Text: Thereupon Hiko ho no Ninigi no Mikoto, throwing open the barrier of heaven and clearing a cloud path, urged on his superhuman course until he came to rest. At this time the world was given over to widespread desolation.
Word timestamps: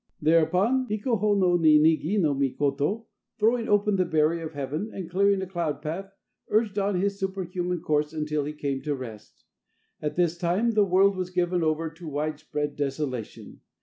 Thereupon 0.19 0.87
Hiko 0.87 1.19
ho 1.19 1.35
no 1.35 1.59
Ninigi 1.59 2.19
no 2.19 2.33
Mikoto, 2.33 3.05
throwing 3.37 3.69
open 3.69 3.97
the 3.97 4.03
barrier 4.03 4.47
of 4.47 4.53
heaven 4.53 4.89
and 4.91 5.07
clearing 5.07 5.43
a 5.43 5.45
cloud 5.45 5.79
path, 5.79 6.11
urged 6.49 6.79
on 6.79 6.99
his 6.99 7.19
superhuman 7.19 7.81
course 7.81 8.11
until 8.11 8.43
he 8.45 8.53
came 8.53 8.81
to 8.81 8.95
rest. 8.95 9.43
At 10.01 10.15
this 10.15 10.39
time 10.39 10.71
the 10.71 10.83
world 10.83 11.15
was 11.15 11.29
given 11.29 11.61
over 11.61 11.87
to 11.91 12.07
widespread 12.07 12.75
desolation. 12.75 13.61